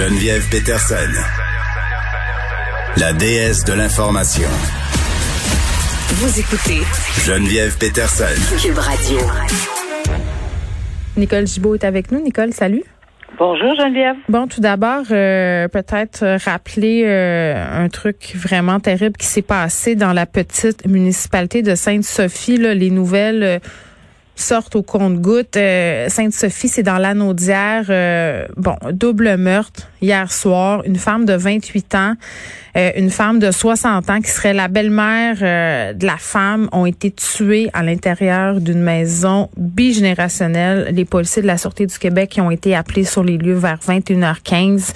[0.00, 1.12] Geneviève Peterson,
[2.96, 4.48] la déesse de l'information.
[6.08, 6.80] Vous écoutez
[7.26, 8.24] Geneviève Peterson.
[8.58, 9.18] Cube Radio.
[11.18, 12.22] Nicole Gibault est avec nous.
[12.22, 12.82] Nicole, salut.
[13.38, 14.16] Bonjour Geneviève.
[14.30, 20.14] Bon, tout d'abord, euh, peut-être rappeler euh, un truc vraiment terrible qui s'est passé dans
[20.14, 22.56] la petite municipalité de Sainte-Sophie.
[22.56, 23.58] Là, les nouvelles euh,
[24.42, 25.58] sortent au compte-gouttes.
[26.08, 27.84] Sainte-Sophie, c'est dans l'anneau d'hier.
[28.56, 30.82] bon, double meurtre hier soir.
[30.84, 32.14] Une femme de 28 ans,
[32.74, 35.36] une femme de 60 ans qui serait la belle-mère
[35.94, 40.88] de la femme ont été tuées à l'intérieur d'une maison bigénérationnelle.
[40.92, 43.78] Les policiers de la Sûreté du Québec qui ont été appelés sur les lieux vers
[43.78, 44.92] 21h15.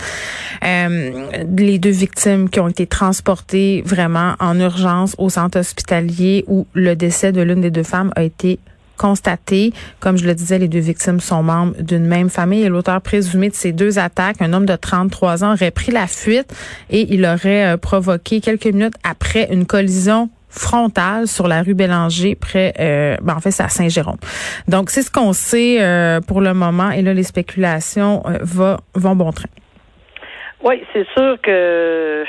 [0.62, 6.94] les deux victimes qui ont été transportées vraiment en urgence au centre hospitalier où le
[6.94, 8.58] décès de l'une des deux femmes a été
[8.96, 9.72] constaté.
[10.00, 13.48] Comme je le disais, les deux victimes sont membres d'une même famille et l'auteur présumé
[13.48, 16.52] de ces deux attaques, un homme de 33 ans, aurait pris la fuite
[16.90, 22.72] et il aurait provoqué quelques minutes après une collision frontale sur la rue Bélanger, près,
[22.78, 24.18] euh, ben en fait, c'est à Saint-Jérôme.
[24.68, 26.90] Donc, c'est ce qu'on sait euh, pour le moment.
[26.90, 28.38] Et là, les spéculations euh,
[28.94, 29.48] vont bon train.
[30.62, 32.24] Oui, c'est sûr que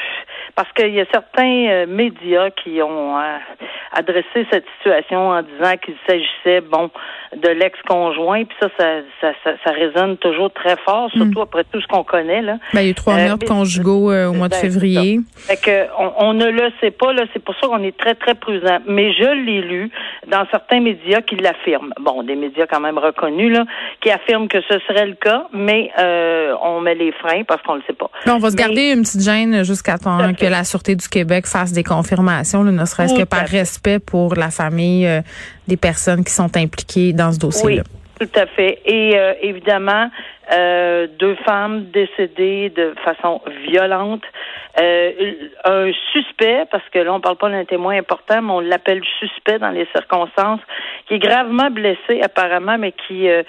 [0.55, 3.17] parce qu'il y a certains médias qui ont
[3.91, 6.89] adressé cette situation en disant qu'il s'agissait, bon,
[7.41, 11.87] de l'ex-conjoint, puis ça ça, ça, ça, résonne toujours très fort, surtout après tout ce
[11.87, 12.41] qu'on connaît.
[12.41, 12.57] Là.
[12.73, 15.19] Ben, il y a eu trois meurtres conjugaux au mois de février.
[15.35, 18.15] Fait que on, on, ne le sait pas, là, c'est pour ça qu'on est très,
[18.15, 18.79] très prudent.
[18.87, 19.91] Mais je l'ai lu
[20.27, 21.93] dans certains médias qui l'affirment.
[22.01, 23.65] Bon, des médias quand même reconnus, là,
[24.01, 27.75] qui affirment que ce serait le cas, mais euh, on met les freins parce qu'on
[27.75, 28.09] le sait pas.
[28.27, 31.71] on va se garder une petite gêne jusqu'à temps que la Sûreté du Québec fasse
[31.71, 35.21] des confirmations, là, ne serait-ce que par respect pour la famille euh,
[35.67, 37.83] des personnes qui sont impliquées dans ce dossier-là.
[37.85, 38.81] Oui, tout à fait.
[38.85, 40.09] Et euh, évidemment,
[40.51, 44.21] euh, deux femmes décédées de façon violente.
[44.79, 45.11] Euh,
[45.63, 49.57] un suspect, parce que là, on parle pas d'un témoin important, mais on l'appelle suspect
[49.57, 50.59] dans les circonstances,
[51.07, 53.43] qui est gravement blessé apparemment, mais qui euh,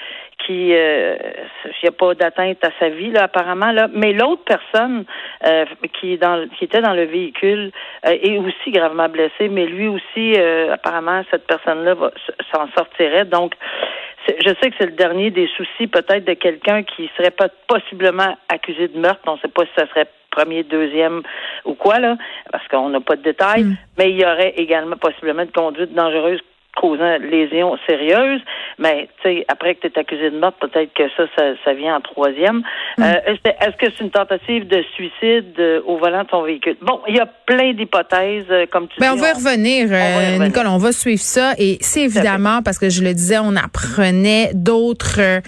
[0.47, 1.17] qui euh,
[1.65, 5.05] il n'y a pas d'atteinte à sa vie là apparemment là mais l'autre personne
[5.47, 5.65] euh,
[5.99, 7.73] qui est dans qui était dans le véhicule
[8.05, 10.39] est aussi gravement blessé mais lui aussi
[10.71, 11.95] apparemment cette personne là
[12.53, 13.55] s'en sortirait donc
[14.29, 18.37] je sais que c'est le dernier des soucis peut-être de quelqu'un qui serait pas possiblement
[18.49, 19.21] accusé de meurtre.
[19.27, 21.23] On ne sait pas si ça serait premier, deuxième
[21.65, 22.17] ou quoi, là,
[22.51, 23.77] parce qu'on n'a pas de détails, mm.
[23.99, 26.41] mais il y aurait également possiblement de conduite dangereuse
[26.77, 28.43] causant lésions sérieuses,
[28.79, 31.25] mais tu sais, après que tu es accusé de meurtre, peut-être que ça,
[31.65, 32.63] ça, vient en troisième.
[32.99, 33.03] Mm.
[33.03, 36.77] Euh, est-ce que c'est une tentative de suicide euh, au volant de son véhicule?
[36.83, 39.19] Bon, il y a plein d'hypothèses, euh, comme tu ben, dis.
[39.19, 39.89] On va, revenir,
[40.41, 41.55] Nicole, on va suivre ça.
[41.59, 45.41] Et c'est évidemment, parce que je le disais, on apprenait d'autres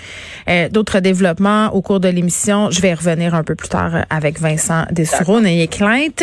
[0.71, 2.71] d'autres développements au cours de l'émission.
[2.71, 6.23] Je vais revenir un peu plus tard avec Vincent Dessoureau, n'ayez crainte.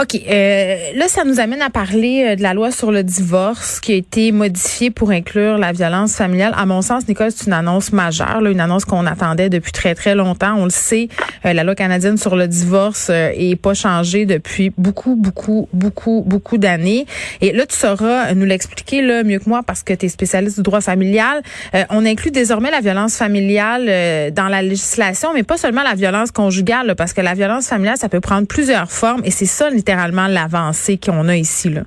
[0.00, 3.96] OK, là, ça nous amène à parler de la loi sur le divorce qui a
[3.96, 8.50] été modifié pour inclure la violence À mon sens, Nicole, c'est une annonce majeure, là,
[8.50, 10.54] une annonce qu'on attendait depuis très, très longtemps.
[10.56, 11.08] On le sait,
[11.44, 16.24] euh, la loi canadienne sur le divorce euh, est pas changée depuis beaucoup, beaucoup, beaucoup,
[16.26, 17.04] beaucoup d'années.
[17.42, 20.56] Et là, tu sauras nous l'expliquer là, mieux que moi parce que tu es spécialiste
[20.56, 21.42] du droit familial.
[21.74, 26.30] Euh, on inclut désormais la violence familiale dans la législation, mais pas seulement la violence
[26.30, 30.26] conjugale, parce que la violence familiale, ça peut prendre plusieurs formes et c'est ça littéralement
[30.26, 31.68] l'avancée qu'on a ici.
[31.68, 31.82] Là.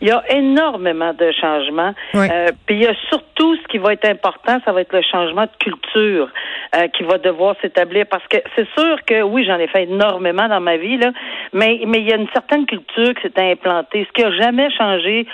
[0.00, 1.94] Il y a énormément de changements.
[2.14, 5.02] Euh, puis il y a surtout ce qui va être important, ça va être le
[5.02, 6.28] changement de culture
[6.74, 8.06] euh, qui va devoir s'établir.
[8.06, 11.12] Parce que c'est sûr que oui, j'en ai fait énormément dans ma vie, là,
[11.52, 14.06] mais mais il y a une certaine culture qui s'est implantée.
[14.06, 15.26] Ce qui a jamais changé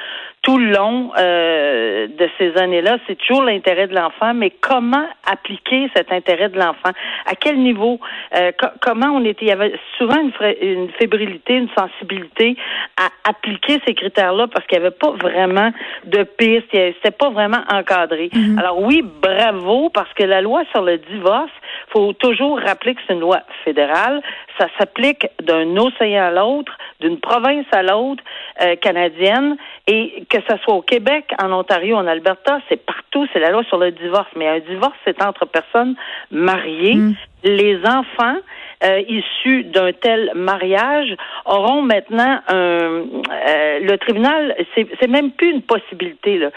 [0.47, 5.91] tout le long euh, de ces années-là, c'est toujours l'intérêt de l'enfant, mais comment appliquer
[5.93, 6.91] cet intérêt de l'enfant?
[7.27, 7.99] À quel niveau?
[8.37, 9.47] Euh, comment on était?
[9.47, 10.31] Il y avait souvent une,
[10.63, 12.57] une fébrilité, une sensibilité
[12.97, 15.73] à appliquer ces critères-là parce qu'il n'y avait pas vraiment
[16.05, 18.29] de piste, c'était pas vraiment encadré.
[18.33, 18.61] Mm-hmm.
[18.61, 21.51] Alors oui, bravo, parce que la loi sur le divorce,
[21.89, 24.23] faut toujours rappeler que c'est une loi fédérale.
[24.59, 28.23] Ça s'applique d'un océan à l'autre, d'une province à l'autre
[28.63, 29.57] euh, canadienne,
[29.87, 33.27] et que ce soit au Québec, en Ontario, en Alberta, c'est partout.
[33.33, 34.29] C'est la loi sur le divorce.
[34.37, 35.95] Mais un divorce, c'est entre personnes
[36.31, 36.95] mariées.
[36.95, 37.15] Mm.
[37.45, 38.37] Les enfants
[38.85, 41.15] euh, issus d'un tel mariage
[41.47, 46.51] auront maintenant un euh, le tribunal c'est même plus une possibilité là.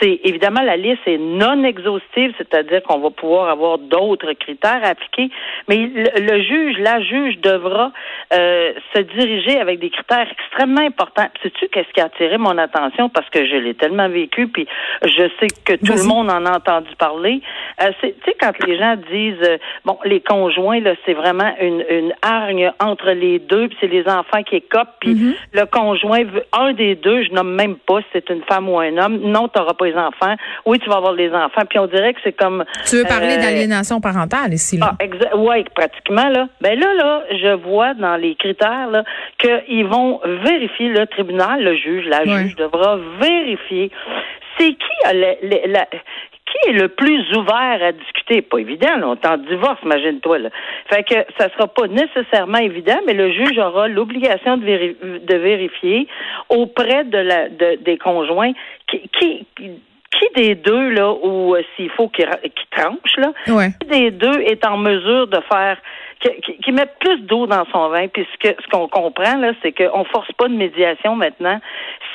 [0.00, 4.88] C'est évidemment la liste est non exhaustive, c'est-à-dire qu'on va pouvoir avoir d'autres critères à
[4.88, 5.30] appliquer,
[5.68, 7.92] mais le, le juge, la juge devra
[8.32, 11.28] euh, se diriger avec des critères extrêmement importants.
[11.42, 13.08] Sais-tu qu'est-ce qui a attiré mon attention?
[13.08, 14.66] Parce que je l'ai tellement vécu puis
[15.02, 17.40] je sais que tout le monde en a entendu parler.
[17.82, 21.52] Euh, c'est tu sais quand les gens disent euh, bon les conjoints là c'est vraiment
[21.60, 25.34] une, une hargne entre les deux puis c'est les enfants qui écopent puis Mm-hmm.
[25.54, 28.78] le conjoint veut un des deux je nomme même pas si c'est une femme ou
[28.78, 30.34] un homme non tu n'auras pas les enfants
[30.66, 33.36] oui tu vas avoir les enfants puis on dirait que c'est comme Tu veux parler
[33.38, 34.92] euh, d'aliénation parentale ici, là?
[35.00, 36.48] ah, ouais, pratiquement là.
[36.60, 39.02] Ben là, là, je vois dans les critères
[39.38, 42.42] qu'ils vont vérifier le tribunal, le juge, la Ouais.
[42.44, 43.90] juge devra vérifier
[44.58, 45.86] c'est qui a la-
[46.50, 48.40] qui est le plus ouvert à discuter?
[48.42, 50.38] Pas évident, là, on est en divorce, imagine-toi.
[50.38, 50.48] Là.
[50.90, 55.36] Fait que ça sera pas nécessairement évident, mais le juge aura l'obligation de, véri- de
[55.36, 56.08] vérifier
[56.48, 58.52] auprès de la de- des conjoints
[58.90, 63.30] qui, qui, qui des deux, là, ou euh, s'il faut qu'il ra- qu'il tranche, là,
[63.54, 63.68] Ouais.
[63.80, 65.76] qui des deux est en mesure de faire
[66.20, 68.08] qui, qui, met plus d'eau dans son vin.
[68.08, 71.60] Puis ce que ce qu'on comprend là, c'est qu'on force pas de médiation maintenant.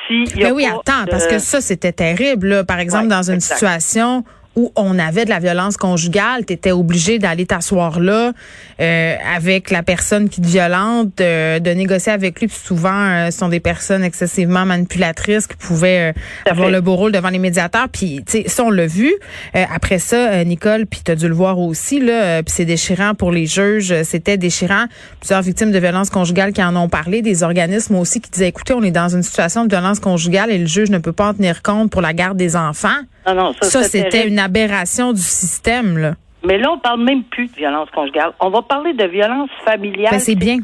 [0.06, 2.48] Si y a Mais oui, pas attends, de- parce que ça, c'était terrible.
[2.48, 2.64] Là.
[2.64, 3.54] Par exemple, Ouais, dans une exact.
[3.56, 4.24] situation
[4.56, 8.32] où on avait de la violence conjugale, tu étais obligé d'aller t'asseoir là
[8.80, 12.46] euh, avec la personne qui te violente, de, de négocier avec lui.
[12.46, 16.12] Puis souvent, euh, ce sont des personnes excessivement manipulatrices qui pouvaient
[16.46, 17.88] euh, avoir le beau rôle devant les médiateurs.
[17.88, 19.12] Puis, tu sais, ça, on l'a vu.
[19.56, 22.54] Euh, après ça, euh, Nicole, puis tu as dû le voir aussi, là, euh, puis
[22.56, 23.92] c'est déchirant pour les juges.
[23.92, 24.84] euh, C'était déchirant.
[25.20, 28.74] Plusieurs victimes de violences conjugales qui en ont parlé, des organismes aussi qui disaient, écoutez,
[28.74, 31.34] on est dans une situation de violence conjugale et le juge ne peut pas en
[31.34, 32.88] tenir compte pour la garde des enfants.
[33.26, 36.12] Non, non, ça, Ça, c'était une aberration du système, là.
[36.42, 38.32] Mais là, on parle même plus de violence conjugale.
[38.38, 40.10] On va parler de violence familiale.
[40.10, 40.58] Ben, c'est bien.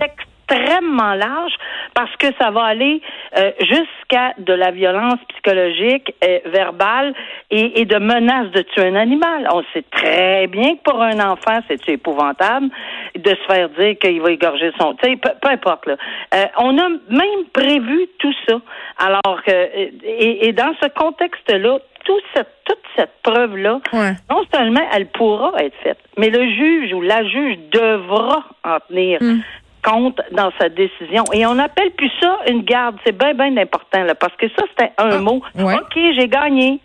[0.51, 1.53] extrêmement large
[1.95, 3.01] parce que ça va aller
[3.39, 7.15] euh, jusqu'à de la violence psychologique, euh, verbale
[7.51, 9.49] et, et de menaces de tuer un animal.
[9.53, 12.69] On sait très bien que pour un enfant, c'est épouvantable
[13.17, 14.95] de se faire dire qu'il va égorger son...
[14.95, 15.87] Tu sais, peu, peu importe.
[15.87, 15.97] Là.
[16.35, 18.61] Euh, on a même prévu tout ça.
[18.99, 19.51] Alors que...
[20.05, 24.13] Et, et dans ce contexte-là, tout cette, toute cette preuve-là, Ouais.
[24.31, 29.19] non seulement elle pourra être faite, mais le juge ou la juge devra en tenir
[29.21, 29.41] Hmm.
[29.83, 31.25] compte dans sa décision.
[31.33, 32.97] Et on n'appelle plus ça une garde.
[33.05, 35.43] C'est bien, bien important, là, parce que ça, c'était un Ah, mot.
[35.57, 35.75] ouais.
[35.75, 36.81] OK, j'ai gagné.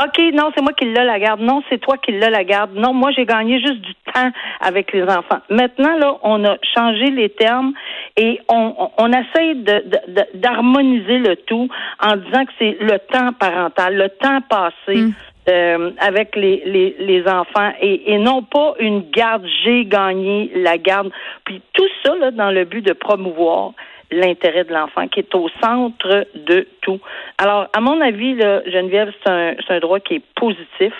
[0.00, 1.40] OK, non, c'est moi qui l'ai la garde.
[1.40, 2.70] Non, c'est toi qui l'as la garde.
[2.74, 5.40] Non, moi, j'ai gagné juste du temps avec les enfants.
[5.50, 7.72] Maintenant, là, on a changé les termes
[8.18, 9.84] et on, on, on essaye de,
[10.16, 11.68] de- d'harmoniser le tout
[12.02, 15.04] en disant que c'est le temps parental, le temps passé.
[15.48, 20.76] euh, avec les, les, les enfants et, et non pas une garde, j'ai gagné la
[20.76, 21.10] garde.
[21.44, 23.72] Puis tout ça là, dans le but de promouvoir
[24.10, 27.00] l'intérêt de l'enfant qui est au centre de tout.
[27.38, 30.92] Alors, à mon avis, là, Geneviève, c'est un, c'est un droit qui est positif.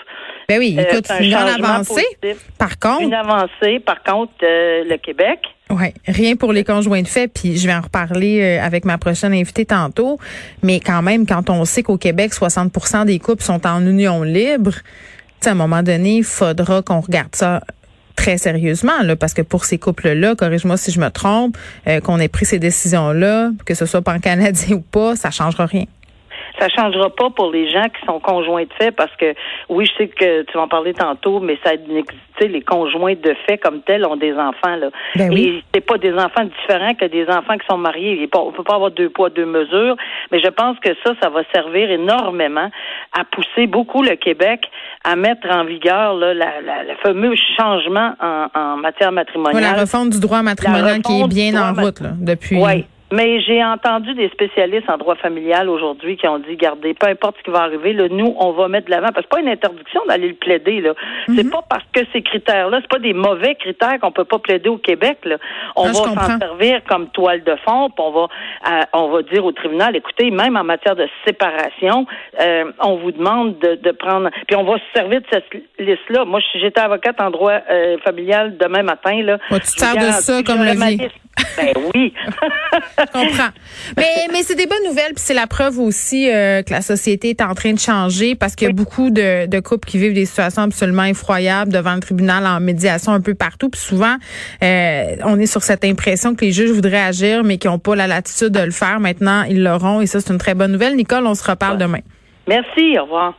[0.49, 1.93] Ben oui, Euh, écoute, c'est un c'est une avancée.
[2.21, 2.45] positif.
[2.57, 7.07] Par contre, Une avancée, par contre, euh, le Québec, Ouais, rien pour les conjoints de
[7.07, 10.17] fait, puis je vais en reparler euh, avec ma prochaine invitée tantôt.
[10.63, 14.71] Mais quand même, quand on sait qu'au Québec, 60% des couples sont en union libre,
[15.45, 17.61] à un moment donné, il faudra qu'on regarde ça
[18.15, 21.55] très sérieusement, là, parce que pour ces couples-là, corrige-moi si je me trompe,
[21.87, 25.85] euh, qu'on ait pris ces décisions-là, que ce soit pan-canadien ou pas, ça changera rien.
[26.59, 29.33] Ça changera pas pour les gens qui sont conjoints de fait parce que
[29.69, 31.71] oui, je sais que tu vas en parler tantôt, mais ça
[32.39, 34.89] sais, les conjoints de fait comme tels ont des enfants là.
[35.15, 35.41] Ben oui.
[35.59, 38.29] Et c'est pas des enfants différents que des enfants qui sont mariés.
[38.35, 39.95] On peut pas avoir deux poids deux mesures,
[40.31, 42.69] mais je pense que ça, ça va servir énormément
[43.17, 44.61] à pousser beaucoup le Québec
[45.03, 49.61] à mettre en vigueur là, la, la- le fameux changement en, en matière matrimoniale.
[49.61, 52.57] la refonte du droit matrimonial qui est bien en route là, depuis.
[52.61, 52.85] Oui.
[53.11, 57.37] Mais j'ai entendu des spécialistes en droit familial aujourd'hui qui ont dit, gardez, peu importe
[57.39, 59.07] ce qui va arriver, là, nous, on va mettre de l'avant.
[59.07, 60.93] Parce que c'est pas une interdiction d'aller le plaider, là.
[61.27, 61.35] Mhm.
[61.35, 64.69] C'est pas parce que ces critères-là, c'est pas des mauvais critères qu'on peut pas plaider
[64.69, 65.37] au Québec, là.
[65.75, 68.27] On Non, va s'en servir comme toile de fond, puis on va,
[68.69, 72.05] euh, on va dire au tribunal, écoutez, même en matière de séparation,
[72.39, 75.45] euh, on vous demande de, de prendre, puis on va se servir de cette
[75.79, 76.25] liste-là.
[76.25, 79.37] Moi, j'étais avocate en droit euh, familial demain matin, là.
[79.49, 81.15] Ouais, tu te de ça comme liste.
[81.57, 82.13] Ben oui.
[82.99, 83.49] Je comprends.
[83.97, 87.29] Mais, mais c'est des bonnes nouvelles, puis c'est la preuve aussi euh, que la société
[87.29, 90.13] est en train de changer parce qu'il y a beaucoup de, de couples qui vivent
[90.13, 93.69] des situations absolument effroyables devant le tribunal en médiation un peu partout.
[93.69, 94.15] Puis souvent,
[94.63, 97.95] euh, on est sur cette impression que les juges voudraient agir, mais qui n'ont pas
[97.95, 98.99] la latitude de le faire.
[98.99, 100.95] Maintenant, ils l'auront et ça, c'est une très bonne nouvelle.
[100.95, 101.99] Nicole, on se reparle demain.
[102.47, 103.35] Merci, au revoir.